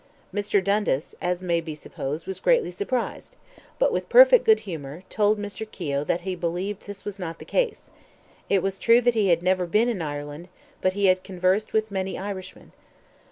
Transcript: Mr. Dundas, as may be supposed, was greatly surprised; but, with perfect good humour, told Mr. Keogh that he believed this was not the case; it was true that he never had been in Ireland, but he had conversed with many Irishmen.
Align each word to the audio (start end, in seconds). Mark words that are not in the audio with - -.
Mr. 0.33 0.63
Dundas, 0.63 1.13
as 1.21 1.43
may 1.43 1.61
be 1.61 1.75
supposed, 1.75 2.25
was 2.25 2.39
greatly 2.39 2.71
surprised; 2.71 3.35
but, 3.77 3.93
with 3.93 4.09
perfect 4.09 4.45
good 4.45 4.61
humour, 4.61 5.03
told 5.11 5.37
Mr. 5.37 5.69
Keogh 5.69 6.03
that 6.05 6.21
he 6.21 6.33
believed 6.33 6.87
this 6.87 7.05
was 7.05 7.19
not 7.19 7.37
the 7.37 7.45
case; 7.45 7.91
it 8.49 8.63
was 8.63 8.79
true 8.79 8.99
that 9.01 9.13
he 9.13 9.35
never 9.35 9.65
had 9.65 9.71
been 9.71 9.89
in 9.89 10.01
Ireland, 10.01 10.49
but 10.81 10.93
he 10.93 11.05
had 11.05 11.23
conversed 11.23 11.71
with 11.71 11.91
many 11.91 12.17
Irishmen. 12.17 12.71